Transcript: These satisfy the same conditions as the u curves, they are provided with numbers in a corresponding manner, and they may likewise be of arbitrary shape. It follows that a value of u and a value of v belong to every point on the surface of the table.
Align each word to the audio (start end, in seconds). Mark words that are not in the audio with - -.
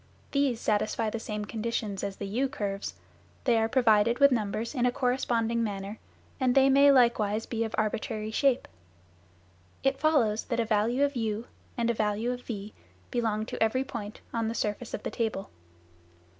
These 0.31 0.59
satisfy 0.59 1.11
the 1.11 1.19
same 1.19 1.45
conditions 1.45 2.03
as 2.03 2.15
the 2.15 2.25
u 2.25 2.49
curves, 2.49 2.95
they 3.43 3.59
are 3.59 3.69
provided 3.69 4.17
with 4.17 4.31
numbers 4.31 4.73
in 4.73 4.87
a 4.87 4.91
corresponding 4.91 5.63
manner, 5.63 5.99
and 6.39 6.55
they 6.55 6.69
may 6.71 6.91
likewise 6.91 7.45
be 7.45 7.63
of 7.63 7.75
arbitrary 7.77 8.31
shape. 8.31 8.67
It 9.83 9.99
follows 9.99 10.45
that 10.45 10.59
a 10.59 10.65
value 10.65 11.03
of 11.03 11.15
u 11.15 11.45
and 11.77 11.91
a 11.91 11.93
value 11.93 12.31
of 12.31 12.41
v 12.41 12.73
belong 13.11 13.45
to 13.45 13.61
every 13.61 13.83
point 13.83 14.21
on 14.33 14.47
the 14.47 14.55
surface 14.55 14.95
of 14.95 15.03
the 15.03 15.11
table. 15.11 15.51